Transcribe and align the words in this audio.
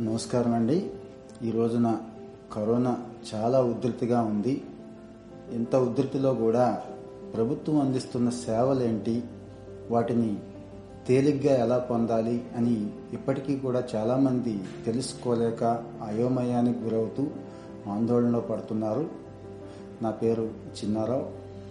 నమస్కారం 0.00 0.54
అండి. 0.54 0.90
ఈ 1.42 1.50
రోజున 1.50 1.98
కరోనా 2.52 2.96
చాలా 3.34 3.62
ఉధృతిగా 3.62 4.20
ఉంది. 4.20 4.64
ఇంత 5.52 5.76
ఉధృతిలో 5.76 6.34
కూడా 6.34 6.82
ప్రభుత్వం 7.34 7.80
అందిస్తున్న 7.80 8.30
సేవలేంటి? 8.30 9.22
వాటిని 9.90 10.36
తేలిగ్గా 11.08 11.56
ఎలా 11.56 11.78
పొందాలి 11.78 12.44
అని 12.56 12.90
ఇప్పటికీ 13.12 13.56
కూడా 13.56 13.84
చాలామంది 13.94 14.60
తెలుసుకోలేక 14.86 15.64
అయోమయానికి 16.06 16.78
గురవుతూ 16.78 17.26
ఆందోళనలో 17.90 18.40
పడుతున్నారు. 18.40 19.10
నా 20.02 20.10
పేరు 20.10 20.50
చిన్నారావు. 20.84 21.26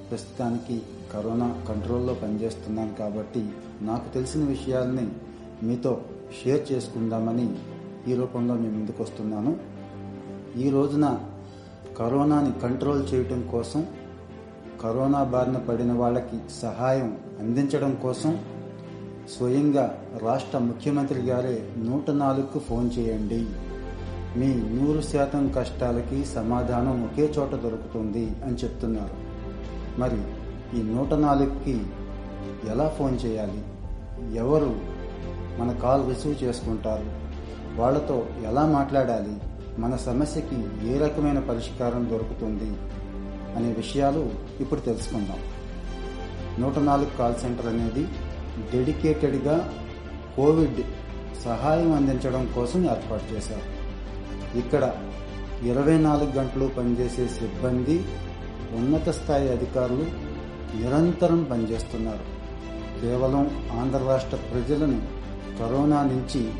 ప్రస్తుతానికి 0.09 0.81
కరోనా 1.13 1.61
కంట్రోల్లో 1.69 2.13
పనిచేస్తున్నాను 2.13 2.95
కాబట్టి 2.95 3.49
నాకు 3.81 4.13
తెలిసిన 4.13 4.43
విషయాల్ని 4.43 5.09
మీతో 5.63 6.01
షేర్ 6.43 6.71
చేసుకుందామని 6.71 7.55
ఈ 8.07 8.15
రూపంలో 8.15 8.53
మీ 8.53 8.67
ముందుకు 8.67 9.03
వస్తున్నాను. 9.03 9.55
ఈ 10.57 10.69
రోజున 10.69 11.19
కరోనాని 11.97 12.59
కంట్రోల్ 12.59 13.13
చేయటం 13.13 13.49
కోసం 13.51 13.85
కరోనా 14.81 15.23
బారిన 15.23 15.57
పడిన 15.57 15.93
వాళ్ళకి 15.93 16.37
సహాయం 16.61 17.17
అందించడం 17.39 17.97
కోసం 18.03 18.39
స్వయంగా 19.37 19.97
రాష్ట్ర 20.21 20.57
ముఖ్యమంత్రి 20.57 21.21
గారే 21.21 21.69
నూట 21.77 22.11
నాలుగుకు 22.11 22.59
ఫోన్ 22.59 22.89
చేయండి. 22.97 23.45
మీ 24.39 24.55
నూరు 24.55 25.01
శాతం 25.01 25.51
కష్టాలకి 25.51 26.25
సమాధానం 26.25 27.03
ఒకే 27.05 27.33
చోట 27.39 27.55
దొరుకుతుంది 27.55 28.31
అని 28.45 28.55
చెప్తున్నారు. 28.55 29.15
మరి 29.99 30.21
ఈ 30.79 30.83
నూట 30.83 31.13
నాలుగుకి 31.13 31.83
ఎలా 32.69 32.87
ఫోన్ 32.87 33.17
చేయాలి? 33.25 33.63
ఎవరు 34.35 34.75
మన 35.59 35.71
కాల్ 35.71 36.09
రిసీవ్ 36.09 36.43
చేసుకుంటారు? 36.43 37.25
వాళ్ళతో 37.75 38.27
ఎలా 38.43 38.65
మాట్లాడాలి? 38.65 39.37
మన 39.77 39.95
సమస్యకి 39.95 40.87
ఏ 40.89 40.97
రకమైన 40.97 41.39
పరిష్కారం 41.39 42.09
దొరుకుతుంది? 42.09 42.77
అనే 43.55 43.73
విషయాలు 43.73 44.29
ఇప్పుడు 44.59 44.79
తెలుసుకుందాం. 44.79 45.37
నూట 46.59 46.79
నాలుగు 46.79 47.17
కాల్ 47.17 47.35
సెంటర్ 47.35 47.65
అనేది 47.65 48.07
డెడికేటెడ్గా 48.73 49.73
కోవిడ్ 50.35 50.81
సహాయం 51.43 51.93
అందించడం 51.93 52.49
కోసం 52.55 52.85
ఏర్పాటు 52.85 53.33
చేశారు. 53.33 53.85
ఇక్కడ 54.57 54.93
ఇరవై 55.63 55.97
నాలుగు 55.97 56.31
గంటలు 56.31 56.67
పనిచేసే 56.67 57.27
సిబ్బంది 57.27 58.05
ఉన్నత 58.73 59.09
స్థాయి 59.09 59.51
అధికారులు 59.51 60.05
నిరంతరం 60.75 61.43
పనిచేస్తున్నారు. 61.43 62.35
కేవలం 63.01 63.69
ఆంధ్ర 63.79 63.97
రాష్ట్ర 63.97 64.37
ప్రజలను 64.37 65.01
కరోనా 65.59 66.03
నుంచి 66.03 66.51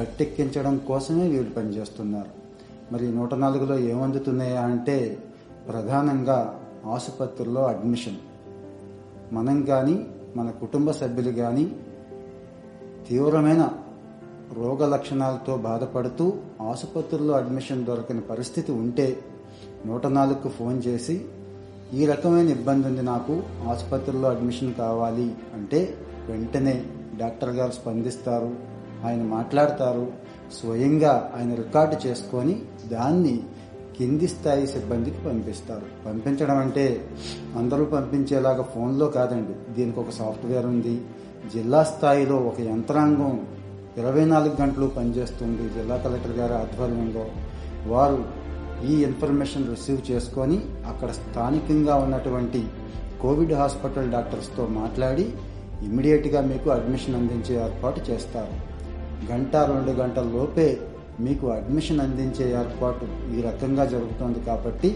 గట్టెక్కించడం 0.00 0.78
కోసమే 0.88 1.28
వీళ్ళు 1.28 1.50
పనిచేస్తున్నారు. 1.50 2.44
మరి 2.92 3.12
నూట 3.12 3.34
నాలుగులో 3.34 3.78
ఏమందుతున్నాయా 3.78 4.60
అంటే 4.60 5.18
ప్రధానంగా 5.68 6.60
ఆసుపత్రుల్లో 6.86 7.66
అడ్మిషన్. 7.66 8.16
మనం 9.32 9.62
కానీ 9.62 10.06
మన 10.36 10.50
కుటుంబ 10.50 10.90
సభ్యులు 10.90 11.30
కానీ 11.30 11.76
తీవ్రమైన 13.08 13.70
రోగ 14.52 14.86
లక్షణాలతో 14.88 15.56
బాధపడుతూ 15.56 16.32
ఆసుపత్రుల్లో 16.62 17.34
అడ్మిషన్ 17.34 17.86
దొరకని 17.86 18.20
పరిస్థితి 18.20 18.72
ఉంటే 18.72 19.18
నూట 19.86 20.06
నాలుగుకు 20.06 20.48
ఫోన్ 20.48 20.82
చేసి 20.86 21.24
ఈ 21.94 22.06
రకమైన 22.06 22.48
ఇబ్బంది 22.48 22.86
ఉంది 22.86 23.02
నాకు 23.02 23.42
ఆసుపత్రిలో 23.68 24.28
అడ్మిషన్ 24.28 24.74
కావాలి 24.74 25.34
అంటే 25.54 25.94
వెంటనే 26.26 26.86
డాక్టర్ 27.16 27.50
గారు 27.50 27.70
స్పందిస్తారు. 27.70 28.54
ఆయన 29.04 29.22
మాట్లాడతారు. 29.22 30.06
స్వయంగా 30.60 31.32
ఆయన 31.36 31.54
రికార్డు 31.54 32.06
చేసుకొని 32.06 32.62
దాన్ని 32.92 33.42
కింది 33.98 34.28
స్థాయి 34.28 34.66
సిబ్బందికి 34.66 35.28
పంపిస్తారు. 35.28 35.86
పంపించడం 36.06 36.56
అంటే 36.56 37.06
అందరూ 37.56 37.84
పంపించేలాగా 37.84 38.62
ఫోన్లో 38.62 39.06
కాదండి. 39.06 39.74
దీనికి 39.74 40.00
ఒక 40.00 40.10
సాఫ్ట్వేర్ 40.10 40.66
ఉంది. 40.66 41.00
జిల్లా 41.54 41.82
స్థాయిలో 41.82 42.36
ఒక 42.36 42.60
యంత్రాంగం 42.60 43.46
ఇరవై 43.96 44.24
నాలుగు 44.24 44.62
గంటలు 44.62 44.86
పనిచేస్తుంది. 44.86 45.68
జిల్లా 45.68 45.96
కలెక్టర్ 45.96 46.36
గారి 46.38 46.54
ఆధ్వర్యంలో 46.54 47.26
వారు 47.86 48.24
ఈ 48.86 49.02
ఇన్ఫర్మేషన్ 49.02 49.68
రిసీవ్ 49.68 50.10
చేసుకొని 50.10 50.60
అక్కడ 50.86 51.10
స్థానికంగా 51.10 51.94
ఉన్నటువంటి 51.94 52.62
కోవిడ్ 53.22 53.52
హాస్పిటల్ 53.52 54.10
డాక్టర్స్తో 54.10 54.66
మాట్లాడి 54.66 55.32
ఇమ్మీడియట్గా 55.82 56.40
మీకు 56.40 56.70
అడ్మిషన్ 56.70 57.14
అందించే 57.14 57.54
ఏర్పాటు 57.64 58.10
చేస్తారు. 58.10 58.73
గంట 59.30 59.54
రెండు 59.72 59.92
గంటల 60.00 60.26
లోపే 60.38 60.68
మీకు 61.24 61.46
అడ్మిషన్ 61.56 62.02
అందించే 62.04 62.44
ఏర్పాటు 62.60 63.06
ఈ 63.34 63.40
రకంగా 63.48 63.84
జరుగుతుంది 63.92 64.40
కాబట్టి 64.48 64.88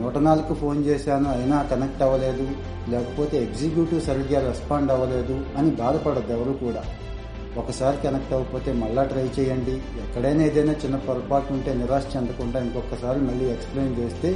నూట 0.00 0.18
నాలుగు 0.26 0.54
ఫోన్ 0.60 0.80
చేశాను 0.88 1.28
అయినా 1.36 1.56
కనెక్ట్ 1.72 2.02
అవ్వలేదు 2.06 2.46
లేకపోతే 2.92 3.36
ఎగ్జిక్యూటివ్ 3.46 4.02
సరిగ్గా 4.08 4.40
రెస్పాండ్ 4.48 4.92
అవ్వలేదు 4.94 5.36
అని 5.58 5.70
బాధపడద్దు 5.82 6.32
ఎవరు 6.36 6.54
కూడా. 6.64 6.82
ఒకసారి 7.60 7.96
కనెక్ట్ 8.02 8.32
అవ్వకపోతే 8.34 8.70
మళ్ళా 8.80 9.02
ట్రై 9.12 9.24
చేయండి. 9.38 9.74
ఎక్కడైనా 10.02 10.42
ఏదైనా 10.48 10.74
చిన్న 10.82 10.96
పొరపాటు 11.06 11.48
ఉంటే 11.52 11.70
నిరాశ 11.74 12.04
చెందకుండా 12.16 12.58
ఇంకొకసారి 12.66 13.20
మళ్ళీ 13.28 13.46
ఎక్స్ప్లెయిన్ 13.54 13.96
చేస్తే 14.00 14.28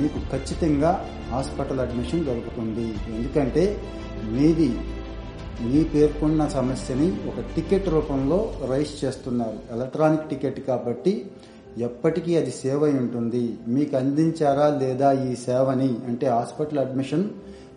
మీకు 0.00 0.18
ఖచ్చితంగా 0.32 0.92
హాస్పిటల్ 1.32 1.80
అడ్మిషన్ 1.86 2.22
దొరుకుతుంది. 2.28 2.86
ఎందుకంటే 3.16 3.64
మీది 4.36 4.68
మీ 5.64 5.84
పేర్కొన్న 5.84 6.48
సమస్యని 6.48 7.06
ఒక 7.28 7.40
టికెట్ 7.56 7.88
రూపంలో 7.88 8.54
రైస్ 8.70 9.04
చేస్తున్నారు. 9.04 9.58
ఎలక్ట్రానిక్ 9.72 10.30
టికెట్ 10.30 10.60
కాబట్టి 10.60 11.26
ఎప్పటికీ 11.78 12.36
అది 12.36 12.50
సేవ 12.50 12.84
అయి 12.84 12.98
ఉంటుంది. 12.98 13.58
మీకు 13.68 13.96
అందించారా 13.96 14.68
లేదా 14.68 15.12
ఈ 15.12 15.36
సేవని 15.36 15.94
అంటే 16.08 16.28
హాస్పిటల్ 16.28 16.78
అడ్మిషన్ 16.78 17.30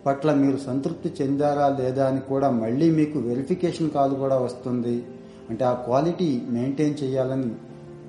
పట్ల 0.06 0.34
మీరు 0.34 0.56
సంతృప్తి 0.56 1.12
చెందారా 1.22 1.68
లేదా 1.68 2.08
అని 2.08 2.20
కూడా 2.20 2.50
మళ్ళీ 2.50 2.90
మీకు 2.90 3.18
వెరిఫికేషన్ 3.18 3.90
కాల్ 3.90 4.14
కూడా 4.14 4.38
వస్తుంది. 4.38 5.02
అంటే 5.50 5.64
ఆ 5.64 5.72
క్వాలిటీ 5.72 6.42
మెయింటైన్ 6.48 7.04
చేయాలని 7.04 7.50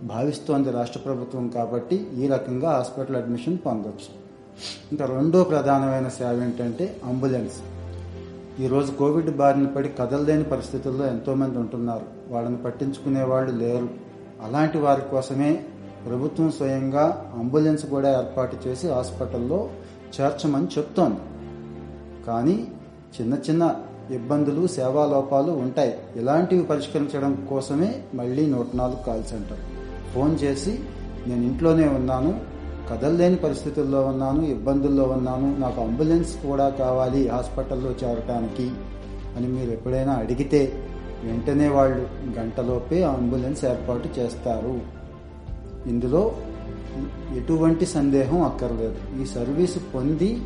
భావిస్తోంది 0.03 0.71
రాష్ట్ర 0.71 0.99
ప్రభుత్వం 0.99 1.47
కాబట్టి 1.47 2.07
ఈ 2.17 2.27
రకంగా 2.27 2.69
హాస్పిటల్ 2.69 3.15
అడ్మిషన్ 3.15 3.57
పొందవచ్చు 3.57 4.11
ఇంకా 4.91 5.05
రెండో 5.05 5.43
ప్రధానమైన 5.43 6.07
సేవ 6.07 6.43
ఏంటంటే 6.43 6.97
అంబులెన్స్. 7.05 7.80
ఈరోజు 8.59 8.91
కోవిడ్ 8.91 9.29
బారిన 9.29 9.65
పడి 9.65 9.89
కదలలేని 9.89 10.43
పరిస్థితుల్లో 10.43 11.07
ఎంతోమంది 11.07 11.57
ఉంటున్నారు. 11.57 12.05
వాళ్ళని 12.29 12.57
పట్టించుకునే 12.57 13.23
వాళ్ళు 13.23 13.51
లేరు. 13.51 13.89
అలాంటి 14.43 14.77
వారి 14.77 15.01
కోసమే 15.11 15.63
ప్రభుత్వం 16.07 16.51
స్వయంగా 16.51 17.31
అంబులెన్స్ 17.39 17.85
కూడా 17.85 18.17
ఏర్పాటు 18.17 18.57
చేసి 18.67 18.89
హాస్పిటల్లో 18.89 19.69
చేర్చమని 20.21 20.65
చెప్తోంది. 20.65 21.17
కానీ 22.27 22.67
చిన్న 23.21 23.33
చిన్న 23.33 23.75
ఇబ్బందులు 24.11 24.67
సేవా 24.67 25.05
లోపాలు 25.05 25.51
ఉంటాయి. 25.51 25.93
ఇలాంటివి 26.15 26.63
పరిష్కరించడం 26.63 27.47
కోసమే 27.49 28.03
మళ్ళీ 28.13 28.47
నూట 28.47 28.67
నాలుగు 28.75 29.05
కాల్ 29.07 29.23
సెంటర్. 29.23 29.59
ఫోన్ 30.15 30.37
చేసి 30.43 30.79
నేను 31.27 31.41
ఇంట్లోనే 31.41 31.87
ఉన్నాను. 31.87 32.50
కదలలేని 32.89 33.35
పరిస్థితుల్లో 33.35 34.05
ఉన్నాను 34.05 34.41
ఇబ్బందుల్లో 34.41 35.03
ఉన్నాను. 35.03 35.59
నాకు 35.59 35.81
అంబులెన్స్ 35.81 36.47
కూడా 36.47 36.69
కావాలి 36.69 37.27
హాస్పిటల్లో 37.27 37.91
చేరటానికి 38.03 38.71
అని 39.37 39.47
మీరు 39.47 39.71
ఎప్పుడైనా 39.71 40.13
అడిగితే 40.13 40.73
వెంటనే 41.23 41.67
వాళ్ళు 41.67 42.07
గంటలోపే 42.39 43.03
అంబులెన్స్ 43.03 43.65
ఏర్పాటు 43.65 44.19
చేస్తారు. 44.19 44.81
ఇందులో 45.89 46.35
ఎటువంటి 47.37 47.85
సందేహం 47.85 48.41
అక్కర్లేదు. 48.41 49.21
ఈ 49.21 49.25
సర్వీసు 49.25 49.79
పొంది 49.95 50.41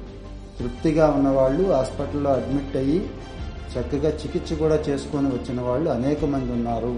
తృప్తిగా 0.59 1.09
ఉన్నవాళ్ళు 1.09 1.63
హాస్పిటల్లో 1.71 2.31
అడ్మిట్ 2.31 2.77
అయ్యి 2.77 3.09
చక్కగా 3.73 4.09
చికిత్స 4.09 4.53
కూడా 4.53 4.75
చేసుకొని 4.89 5.27
వచ్చిన 5.27 5.61
వాళ్ళు 5.61 5.89
అనేక 5.89 6.25
మంది 6.25 6.51
ఉన్నారు. 6.51 6.95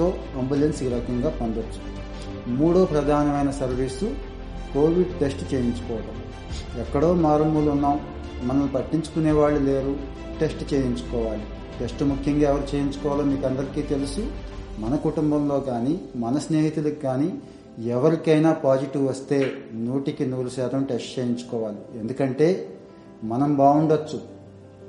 సర్వీస్తో 0.00 0.40
అంబులెన్స్ 0.40 0.82
ఈ 0.82 0.88
రకంగా 0.88 1.30
పొందొచ్చు. 1.30 1.80
మూడో 2.50 2.84
ప్రధానమైన 2.84 3.50
సర్వీసు 3.50 4.14
కోవిడ్ 4.74 5.18
టెస్ట్ 5.18 5.54
చేయించుకోవడం. 5.54 6.22
ఎక్కడో 6.80 7.14
మారుమూలు 7.14 7.70
ఉన్నాం. 7.70 8.00
మనల్ని 8.42 8.68
పట్టించుకునే 8.68 9.32
వాళ్ళు 9.32 9.60
లేరు. 9.60 9.96
టెస్ట్ 10.40 10.74
చేయించుకోవాలి. 10.74 11.42
టెస్ట్ 11.80 12.02
ముఖ్యంగా 12.02 12.50
ఎవరు 12.50 12.76
చేయించుకోవాలో 12.76 13.24
మీకు 13.24 13.46
అందరికీ 13.46 13.82
తెలుసు. 13.82 14.30
మన 14.78 14.96
కుటుంబంలో 14.96 15.60
కానీ 15.60 16.00
మన 16.16 16.38
స్నేహితులకు 16.38 17.02
కానీ 17.02 17.34
ఎవరికైనా 17.84 18.52
పాజిటివ్ 18.52 19.08
వస్తే 19.08 19.52
నూటికి 19.74 20.26
నూరు 20.26 20.48
శాతం 20.48 20.84
టెస్ట్ 20.84 21.18
చేయించుకోవాలి. 21.18 21.98
ఎందుకంటే 21.98 22.74
మనం 23.24 23.56
బాగుండొచ్చు. 23.56 24.20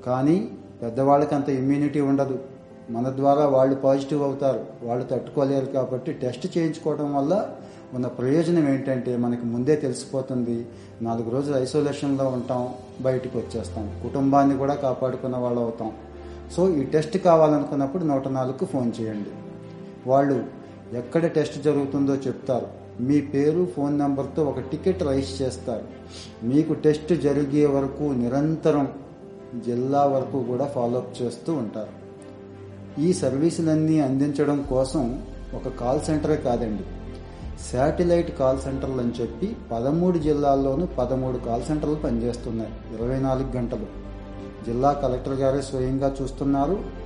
కానీ 0.06 0.50
పెద్దవాళ్ళకి 0.82 1.36
అంత 1.36 1.50
ఇమ్యూనిటీ 1.50 2.00
ఉండదు. 2.00 2.40
మన 2.90 3.10
ద్వారా 3.10 3.46
వాళ్ళు 3.46 3.76
పాజిటివ్ 3.76 4.24
అవుతారు 4.24 4.66
వాళ్ళు 4.84 5.06
తట్టుకోలేరు 5.06 5.66
కాబట్టి 5.66 6.14
టెస్ట్ 6.14 6.58
చేయించుకోవడం 6.58 7.16
వల్ల 7.16 7.50
ఉన్న 7.94 8.08
ప్రయోజనం 8.08 8.70
ఏంటంటే 8.70 9.18
మనకి 9.18 9.46
ముందే 9.46 9.76
తెలిసిపోతుంది 9.76 10.66
నాలుగు 11.02 11.30
రోజులు 11.30 11.58
ఐసోలేషన్లో 11.58 12.26
ఉంటాం 12.28 12.74
బయటకు 13.02 13.38
వచ్చేస్తాం 13.38 14.00
కుటుంబాన్ని 14.04 14.58
కూడా 14.58 14.74
కాపాడుకున్న 14.74 15.38
వాళ్ళు 15.38 15.62
అవుతాం. 15.62 15.92
సో 16.58 16.70
ఈ 16.70 16.84
టెస్ట్ 16.84 17.18
కావాలనుకున్నప్పుడు 17.18 18.04
నూట 18.04 18.28
నాలుగుకు 18.28 18.66
ఫోన్ 18.66 18.92
చేయండి. 19.02 19.30
వాళ్ళు 20.08 20.46
ఎక్కడ 20.98 21.26
టెస్ట్ 21.26 21.64
జరుగుతుందో 21.64 22.14
చెప్తారు. 22.14 22.68
మీ 23.02 23.22
పేరు 23.22 23.68
ఫోన్ 23.76 24.00
నెంబర్తో 24.00 24.44
ఒక 24.44 24.60
టికెట్ 24.60 25.04
రైస్ 25.04 25.42
చేస్తారు. 25.42 25.84
మీకు 26.44 26.74
టెస్ట్ 26.74 27.14
జరిగే 27.14 27.66
వరకు 27.66 28.04
నిరంతరం 28.04 28.88
జిల్లా 29.66 30.06
వరకు 30.06 30.44
కూడా 30.44 30.66
ఫాలోఅప్ 30.66 31.22
చేస్తూ 31.22 31.54
ఉంటారు. 31.54 32.01
ఈ 33.00 33.14
సర్వీసులన్నీ 33.14 34.00
అందించడం 34.00 34.62
కోసం 34.70 35.24
ఒక 35.54 35.68
కాల్ 35.68 36.02
సెంటరే 36.02 36.36
కాదండి. 36.36 36.84
శాటిలైట్ 37.72 38.38
కాల్ 38.38 38.60
సెంటర్లు 38.60 38.98
అని 38.98 39.12
చెప్పి 39.22 39.56
పదమూడు 39.72 40.18
జిల్లాల్లోనూ 40.18 40.86
పదమూడు 40.86 41.38
కాల్ 41.38 41.64
సెంటర్లు 41.64 41.96
పనిచేస్తున్నాయి. 41.96 42.72
ఇరవై 42.96 43.20
నాలుగు 43.20 43.58
గంటలు. 43.58 44.02
జిల్లా 44.66 44.92
కలెక్టర్ 44.92 45.34
గారే 45.34 45.62
స్వయంగా 45.62 46.16
చూస్తున్నారు. 46.22 47.02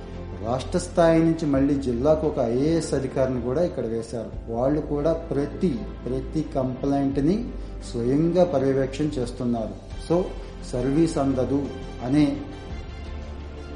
రాష్ట్ర 0.46 0.78
స్థాయి 0.78 1.22
నుంచి 1.22 1.46
మళ్ళీ 1.46 1.74
జిల్లాకు 1.74 2.26
ఒక 2.26 2.38
ఐఏఎస్ 2.38 2.94
అధికారిని 2.94 3.42
కూడా 3.42 3.64
ఇక్కడ 3.64 3.86
వేశారు. 3.86 4.52
వాళ్ళు 4.52 4.80
కూడా 4.80 5.12
ప్రతి 5.12 5.78
ప్రతి 6.04 6.46
కంప్లైంట్ని 6.54 7.48
స్వయంగా 7.92 8.44
పర్యవేక్షణ 8.44 9.04
చేస్తున్నారు. 9.04 9.74
సో 10.08 10.24
సర్వీస్ 10.72 11.18
అందదు 11.18 11.66
అనే 12.04 12.36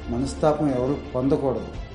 మనస్తాపం 0.09 0.69
ఎవరు 0.69 0.97
పొందకూడదు. 1.15 1.90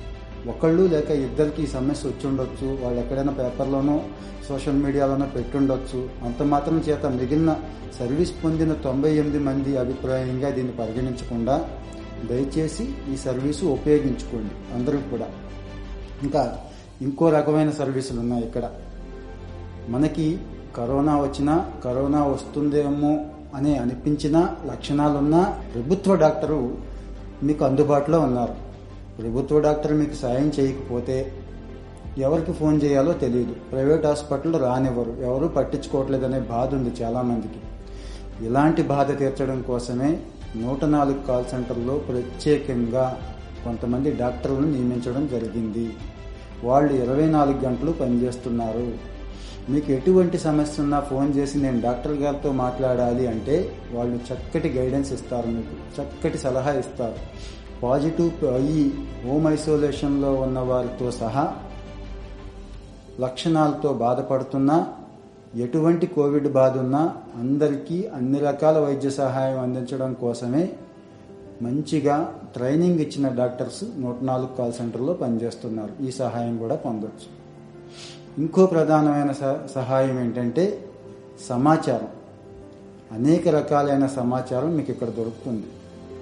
ఒకళ్ళు 0.49 0.83
లేక 0.83 1.09
ఇద్దరికి 1.11 1.63
ఈ 1.63 1.67
సమస్య 1.67 2.09
వచ్చిండొచ్చు 2.09 2.83
వాళ్ళు 2.83 2.99
ఎక్కడైనా 2.99 3.33
పేపర్లోనో 3.33 4.03
సోషల్ 4.49 4.83
మీడియాలోనో 4.83 5.25
పెట్టుండొచ్చు. 5.25 6.09
అంత 6.25 6.43
మాత్రం 6.43 6.79
చేత 6.79 7.05
మిగిలిన 7.05 7.55
సర్వీస్ 7.99 8.33
పొందిన 8.43 8.73
తొంభై 8.73 9.15
ఎనిమిది 9.15 9.39
మంది 9.39 9.77
అభిప్రాయంగా 9.77 10.49
దీన్ని 10.49 10.73
పరిగణించకుండా 10.73 11.69
దయచేసి 12.29 12.95
ఈ 13.13 13.17
సర్వీసు 13.17 13.65
ఉపయోగించుకోండి 13.65 14.75
అందరూ 14.75 14.97
కూడా. 14.97 15.27
ఇంకా 16.23 16.57
ఇంకో 17.01 17.29
రకమైన 17.29 17.69
సర్వీసులు 17.69 18.19
ఉన్నాయి 18.19 18.45
ఇక్కడ. 18.45 18.69
మనకి 19.89 20.37
కరోనా 20.77 21.21
వచ్చినా 21.21 21.71
కరోనా 21.83 22.23
వస్తుందేమో 22.23 23.25
అని 23.55 23.77
అనిపించిన 23.77 24.55
లక్షణాలున్నా 24.65 25.59
ప్రభుత్వ 25.73 26.15
డాక్టరు 26.15 26.77
మీకు 27.43 27.65
అందుబాటులో 27.65 28.19
ఉన్నారు. 28.19 28.66
ప్రభుత్వ 29.17 29.59
డాక్టర్ 29.59 29.93
మీకు 29.93 30.13
సాయం 30.13 30.51
చేయకపోతే 30.59 31.31
ఎవరికి 32.17 32.51
ఫోన్ 32.51 32.81
చేయాలో 32.83 33.13
తెలియదు. 33.13 33.55
ప్రైవేట్ 33.71 34.05
హాస్పిటల్ 34.05 34.61
రానివ్వరు. 34.61 35.17
ఎవరు 35.21 35.47
పట్టించుకోవట్లేదనే 35.47 36.39
బాధ 36.39 36.73
ఉంది 36.73 37.01
చాలామందికి 37.01 37.59
ఇలాంటి 38.45 38.81
బాధ 38.81 39.17
తీర్చడం 39.17 39.61
కోసమే 39.61 40.19
నూట 40.55 40.85
నాలుగు 40.85 41.21
కాల్ 41.27 41.45
సెంటర్లో 41.45 41.97
ప్రత్యేకంగా 41.97 43.21
కొంతమంది 43.63 44.11
డాక్టర్లను 44.11 44.71
నియమించడం 44.71 45.27
జరిగింది. 45.27 45.93
వాళ్ళు 46.63 46.93
ఇరవై 46.93 47.27
నాలుగు 47.27 47.65
గంటలు 47.65 47.91
పనిచేస్తున్నారు. 47.91 48.91
మీకు 49.69 49.91
ఎటువంటి 49.91 50.37
సమస్య 50.37 50.83
ఉన్నా 50.83 50.99
ఫోన్ 50.99 51.35
చేసి 51.35 51.57
నేను 51.57 51.81
డాక్టర్ 51.81 52.13
గారితో 52.13 52.51
మాట్లాడాలి 52.51 53.27
అంటే 53.27 53.69
వాళ్ళు 53.91 54.15
చక్కటి 54.15 54.69
గైడెన్స్ 54.69 55.13
ఇస్తారు 55.13 55.47
మీకు. 55.47 56.01
చక్కటి 56.01 56.37
సలహా 56.37 56.71
ఇస్తారు. 56.71 57.15
పాజిటివ్ 57.83 58.45
అయ్యి 58.45 58.93
హోమ్ 59.25 59.47
ఐసోలేషన్లో 59.47 60.33
ఉన్న 60.33 60.59
వారితో 60.59 61.11
సహా 61.11 61.53
లక్షణాలతో 63.21 63.93
బాధపడుతున్నా 63.93 64.93
ఎటువంటి 65.55 66.07
కోవిడ్ 66.07 66.47
బాధ 66.47 66.77
ఉన్నా 66.77 67.15
అందరికీ 67.35 68.07
అన్ని 68.15 68.39
రకాల 68.39 68.79
వైద్య 68.79 69.09
సహాయం 69.09 69.59
అందించడం 69.59 70.13
కోసమే 70.13 70.69
మంచిగా 71.61 72.39
ట్రైనింగ్ 72.53 72.99
ఇచ్చిన 72.99 73.27
డాక్టర్స్ 73.27 73.83
నూట 73.97 74.15
నాలుగు 74.21 74.49
కాల్ 74.57 74.73
సెంటర్లో 74.73 75.13
పనిచేస్తున్నారు. 75.13 76.03
ఈ 76.03 76.11
సహాయం 76.11 76.57
కూడా 76.57 76.75
పొందొచ్చు. 76.75 77.37
ఇంకో 78.37 78.65
ప్రధానమైన 78.65 79.31
సహాయం 79.75 80.19
ఏంటంటే 80.19 80.85
సమాచారం. 81.49 82.07
అనేక 83.11 83.47
రకాలైన 83.47 84.07
సమాచారం 84.07 84.75
మీకు 84.75 84.91
ఇక్కడ 84.91 85.07
దొరుకుతుంది. 85.07 85.65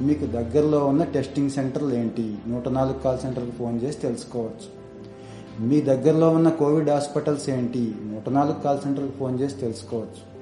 మీకు 0.02 0.26
దగ్గరలో 0.26 0.86
ఉన్న 0.86 1.04
టెస్టింగ్ 1.04 1.50
సెంటర్లు 1.50 1.94
ఏంటి? 1.94 2.38
నూట 2.48 2.68
నాలుగు 2.68 3.00
కాల్ 3.00 3.20
సెంటర్కి 3.20 3.52
ఫోన్ 3.52 3.82
చేసి 3.84 3.98
తెలుసుకోవచ్చు. 3.98 4.86
మీ 5.68 5.82
దగ్గరలో 5.82 6.30
ఉన్న 6.30 6.50
కోవిడ్ 6.50 6.90
హాస్పిటల్స్ 6.90 7.50
ఏంటి? 7.50 7.96
నూట 8.06 8.30
నాలుగు 8.30 8.56
కాల్ 8.64 8.80
సెంటర్కి 8.80 9.12
ఫోన్ 9.12 9.40
చేసి 9.40 9.56
తెలుసుకోవచ్చు. 9.56 10.36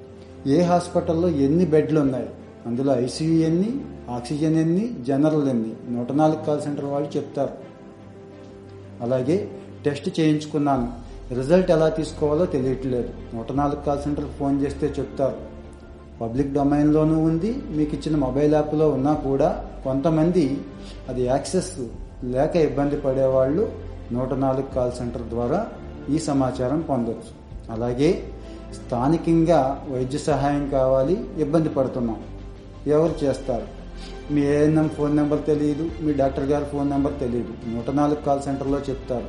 ఏ 0.52 0.60
హాస్పిటల్లో 0.60 1.28
ఎన్ని 1.28 1.64
బెడ్లు 1.64 2.00
ఉన్నాయి? 2.00 2.28
అందులో 2.66 2.98
ఐసీయూ 2.98 3.46
ఎన్ని 3.46 3.80
ఆక్సిజన్ 4.10 4.56
ఎన్ని 4.56 5.04
జనరల్ 5.04 5.48
ఎన్ని? 5.48 5.94
నూట 5.94 6.12
నాలుగు 6.12 6.44
కాల్ 6.44 6.62
సెంటర్ 6.62 6.84
వాళ్ళు 6.84 7.16
చెప్తారు. 7.16 7.50
అలాగే 9.00 9.50
టెస్ట్ 9.84 10.20
చేయించుకున్నాను. 10.20 10.92
రిజల్ట్ 11.34 11.70
ఎలా 11.70 11.88
తీసుకోవాలో 11.88 12.46
తెలియట్లేదు. 12.46 13.08
నూట 13.34 13.52
నాలుగు 13.52 13.80
కాల్ 13.80 14.02
సెంటర్కి 14.02 14.30
ఫోన్ 14.30 14.62
చేస్తే 14.62 14.86
చెప్తారు. 14.86 15.53
పబ్లిక్ 16.20 16.52
డొమైన్లోనూ 16.56 17.16
ఉంది 17.28 17.50
మీకు 17.76 17.92
ఇచ్చిన 17.96 18.16
మొబైల్ 18.16 18.52
యాప్లో 18.58 18.86
ఉన్నా 18.96 19.12
కూడా 19.28 19.48
కొంతమంది 19.84 20.44
అది 21.10 21.22
యాక్సెస్ 21.32 21.72
లేక 22.34 22.54
ఇబ్బంది 22.68 22.96
పడేవాళ్ళు 22.96 23.64
నూట 24.14 24.32
నాలుగు 24.44 24.68
కాల్ 24.74 24.92
సెంటర్ 24.98 25.26
ద్వారా 25.34 25.60
ఈ 26.14 26.18
సమాచారం 26.28 26.80
పొందవచ్చు 26.90 27.32
అలాగే 27.74 28.10
స్థానికంగా 28.78 29.58
వైద్య 29.92 30.18
సహాయం 30.18 30.64
కావాలి 30.76 31.16
ఇబ్బంది 31.44 31.68
పడుతున్నాం. 31.68 32.18
ఎవరు 32.86 33.14
చేస్తారు? 33.24 33.66
మీ 34.32 34.40
ఏఎన్ఎం 34.54 34.88
ఫోన్ 34.96 35.16
నెంబర్ 35.16 35.42
తెలియదు 35.50 35.84
మీ 36.04 36.12
డాక్టర్ 36.20 36.46
గారి 36.52 36.66
ఫోన్ 36.72 36.90
నెంబర్ 36.94 37.14
తెలియదు 37.22 37.52
నూట 37.74 37.90
నాలుగు 38.00 38.20
కాల్ 38.26 38.42
సెంటర్లో 38.48 38.78
చెప్తారు. 38.88 39.28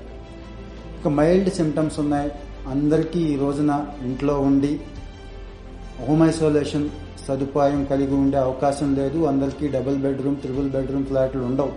ఇక 0.97 1.07
మైల్డ్ 1.19 1.49
సిమ్టమ్స్ 1.59 1.99
ఉన్నాయి. 2.03 2.29
అందరికీ 2.73 3.19
ఈ 3.33 3.35
రోజున 3.41 3.71
ఇంట్లో 4.05 4.35
ఉండి 4.39 4.71
హోమ్ 6.03 6.21
ఐసోలేషన్ 6.23 6.87
సదుపాయం 7.25 7.81
కలిగి 7.89 8.13
ఉండే 8.13 8.37
అవకాశం 8.37 8.89
లేదు. 8.95 9.19
అందరికీ 9.25 9.65
డబుల్ 9.75 9.97
బెడ్రూమ్ 9.97 10.35
త్రిబుల్ 10.41 10.67
బెడ్రూమ్ 10.73 11.05
ఫ్లాట్లు 11.05 11.43
ఉండవు. 11.49 11.71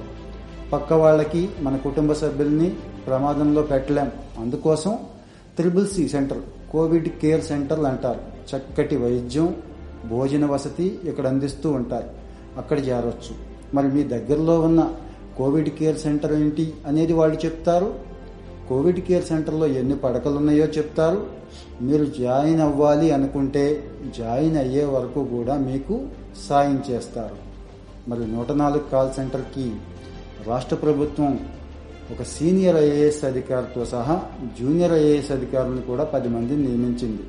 పక్క 0.72 0.92
వాళ్ళకి 0.92 1.42
మన 1.60 1.76
కుటుంబ 1.76 2.12
సభ్యుల్ని 2.12 2.68
ప్రమాదంలో 3.06 3.62
పెట్టలేం. 3.62 4.10
అందుకోసం 4.38 4.98
triple 5.58 5.86
C 5.88 6.08
centre 6.14 6.42
covid 6.72 7.08
care 7.22 7.44
సెంటర్లు 7.50 7.88
అంటారు. 7.92 8.20
చక్కటి 8.50 8.96
వైద్యం 8.96 9.48
భోజన 10.06 10.44
వసతి 10.46 10.88
ఇక్కడ 11.04 11.26
అందిస్తూ 11.26 11.70
ఉంటారు 11.70 12.10
అక్కడ 12.58 12.78
చేరవచ్చు 12.88 13.34
మరి 13.74 13.88
మీ 13.94 14.04
దగ్గరలో 14.14 14.60
ఉన్న 14.60 14.80
కోవిడ్ 15.38 15.70
కేర్ 15.78 15.98
సెంటర్ 15.98 16.32
ఏంటి 16.32 16.74
అనేది 16.86 17.12
వాళ్ళు 17.12 17.38
చెప్తారు. 17.46 17.94
కోవిడ్ 18.68 19.00
కేర్ 19.00 19.24
సెంటర్లో 19.24 19.66
ఎన్ని 19.66 19.96
పడకలు 19.96 20.36
ఉన్నాయో 20.36 20.66
చెప్తారు. 20.78 21.20
మీరు 21.82 22.04
జాయిన్ 22.04 22.60
అవ్వాలి 22.60 23.10
అనుకుంటే 23.10 23.84
జాయిన్ 24.18 24.56
అయ్యే 24.56 24.84
వరకు 24.84 25.24
కూడా 25.24 25.54
మీకు 25.58 26.06
సాయం 26.48 26.82
చేస్తారు. 26.90 27.36
మరి 28.10 28.26
నూట 28.32 28.52
నాలుగు 28.52 28.84
కాల్ 28.92 29.12
సెంటర్కి 29.12 29.72
రాష్ట్ర 30.46 30.76
ప్రభుత్వం 30.76 31.32
ఒక 32.12 32.22
సీనియర్ 32.22 32.76
ఐఏఎస్ 32.76 33.24
అధికారితో 33.24 33.84
సహా 33.84 34.22
జూనియర్ 34.60 34.92
ఐఏఎస్ 34.92 35.32
అధికారులను 35.32 35.82
కూడా 35.82 36.04
పది 36.04 36.28
మందిని 36.28 36.62
నియమించింది. 36.62 37.24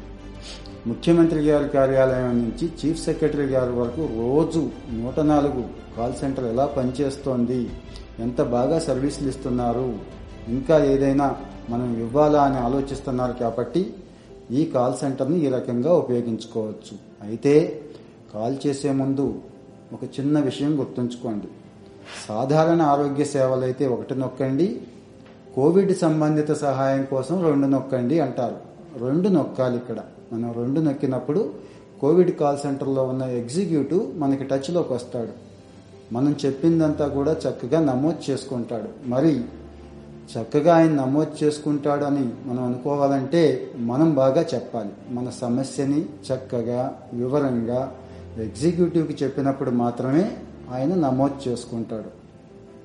ముఖ్యమంత్రి 0.87 1.39
గారి 1.39 1.69
కార్యాలయం 1.69 2.29
నుంచి 2.43 2.65
చీఫ్ 2.79 3.01
సెక్రటరీ 3.05 3.45
గారి 3.45 3.71
వరకు 3.71 4.01
రోజు 4.21 4.69
నూట 4.93 5.19
నాలుగు 5.19 5.63
కాల్ 5.97 6.13
సెంటర్ 6.13 6.45
ఎలా 6.45 6.65
పనిచేస్తోంది? 6.65 7.69
ఎంత 8.19 8.41
బాగా 8.41 8.79
సర్వీసులు 8.79 9.29
ఇస్తున్నారు? 9.29 10.18
ఇంకా 10.49 10.85
ఏదైనా 10.85 11.35
మనం 11.69 11.97
ఇవ్వాలా 11.99 12.43
అని 12.43 12.57
ఆలోచిస్తున్నారు 12.57 13.33
కాబట్టి 13.33 13.93
ఈ 14.51 14.65
కాల్ 14.65 14.93
సెంటర్ని 14.93 15.39
ఈ 15.39 15.49
రకంగా 15.49 15.93
ఉపయోగించుకోవచ్చు. 15.93 16.93
అయితే 17.21 17.81
కాల్ 18.33 18.55
చేసే 18.67 18.91
ముందు 18.91 19.35
ఒక 19.93 20.03
చిన్న 20.19 20.39
విషయం 20.39 20.79
గుర్తుంచుకోండి. 20.79 21.47
సాధారణ 22.27 22.81
ఆరోగ్య 22.81 23.23
సేవలు 23.23 23.61
అయితే 23.61 23.87
ఒకటి 23.87 24.15
నొక్కండి. 24.15 24.81
కోవిడ్ 25.55 25.97
సంబంధిత 25.97 26.51
సహాయం 26.53 27.05
కోసం 27.05 27.43
రెండు 27.43 27.67
నొక్కండి 27.67 28.19
అంటారు. 28.19 28.55
రెండు 28.99 29.27
నొక్కాలి 29.27 29.77
ఇక్కడ. 29.77 29.99
మనం 30.33 30.51
రెండు 30.51 30.79
నొక్కినప్పుడు 30.79 31.53
కోవిడ్ 32.01 32.31
కాల్ 32.37 32.57
సెంటర్లో 32.57 33.03
ఉన్న 33.03 33.23
ఎగ్జిక్యూటివ్ 33.23 34.19
మనకి 34.19 34.43
టచ్లోకి 34.43 34.93
వస్తాడు. 34.93 35.33
మనం 36.13 36.35
చెప్పిందంతా 36.45 37.07
కూడా 37.07 37.31
చక్కగా 37.31 37.79
నమోదు 37.79 38.31
చేసుకుంటాడు. 38.31 39.09
మరి 39.09 39.43
చక్కగా 40.31 40.75
ఆయన 40.75 40.89
నమోదు 40.89 41.45
చేసుకుంటాడు 41.45 42.03
అని 42.03 42.29
మనం 42.45 42.63
అనుకోవాలంటే 42.63 43.71
మనం 43.77 44.15
బాగా 44.15 44.41
చెప్పాలి. 44.41 44.91
మన 45.09 45.29
సమస్యని 45.29 46.01
చక్కగా 46.01 46.99
వివరంగా 47.13 47.95
ఎగ్జిక్యూటివ్కి 48.37 49.23
చెప్పినప్పుడు 49.23 49.69
మాత్రమే 49.69 50.31
ఆయన 50.73 50.95
నమోదు 50.95 51.49
చేసుకుంటాడు. 51.49 52.09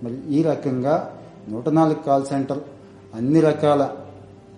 మరి 0.05 0.17
ఈ 0.29 0.43
రకంగా 0.43 1.13
నూట 1.49 1.69
నాలుగు 1.69 2.03
కాల్ 2.07 2.27
సెంటర్ 2.27 2.59
అన్ని 3.15 3.41
రకాల 3.41 3.91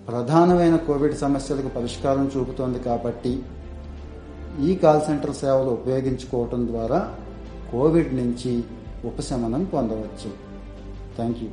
ప్రధానమైన 0.09 0.76
కోవిడ్ 0.76 1.16
సమస్యలకు 1.16 1.69
పరిష్కారం 1.69 2.31
చూపుతోంది 2.37 2.78
కాబట్టి 2.78 3.43
ఈ 4.61 4.76
కాల్ 4.76 5.00
సెంటర్ 5.00 5.35
సేవలు 5.35 5.71
ఉపయోగించుకోవటం 5.71 6.66
ద్వారా 6.66 7.14
కోవిడ్ 7.73 8.14
నుంచి 8.14 8.64
ఉపశమనం 9.05 9.64
పొందవచ్చు. 9.64 10.31
థ్యాంక్ 11.16 11.38
యూ 11.38 11.49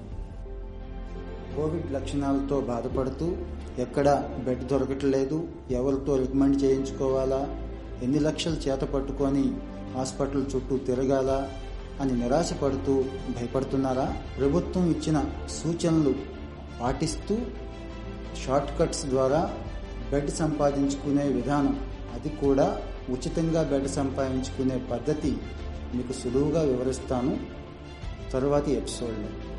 కోవిడ్ 1.56 1.92
లక్షణాలతో 1.92 2.62
బాధపడుతూ 2.62 3.36
ఎక్కడ 3.78 4.10
బెడ్ 4.46 4.68
దొరకట్లేదు 4.68 5.48
ఎవరితో 5.72 6.18
రికమెండ్ 6.18 6.64
చేయించుకోవాలా 6.64 7.58
ఎన్ని 8.04 8.20
లక్షలు 8.20 8.56
చేత 8.56 8.80
పట్టుకొని 8.80 9.54
హాస్పిటల్ 9.96 10.46
చుట్టూ 10.56 10.78
తిరగాల 10.78 11.50
అని 12.02 12.14
నిరాశపడుతూ 12.20 13.06
భయపడుతున్నారా? 13.30 14.16
ప్రభుత్వం 14.38 14.92
ఇచ్చిన 14.92 15.26
సూచనలు 15.50 16.16
పాటిస్తూ 16.82 17.38
షార్ట్ 18.46 18.80
కట్స్ 18.80 19.06
ద్వారా 19.06 19.54
బెడ్ 20.12 20.32
సంపాదించుకునే 20.32 21.24
విధానం 21.24 21.80
అది 22.14 22.30
కూడా 22.30 22.82
ఉచితంగా 23.10 23.64
బెడ్ 23.64 23.88
సంపాదించుకునే 23.88 24.82
పద్ధతి 24.92 25.38
మీకు 25.96 26.14
సులువుగా 26.14 26.62
వివరిస్తాను. 26.62 27.40
తరువాతి 28.32 28.72
ఎపిసోడ్లో. 28.72 29.53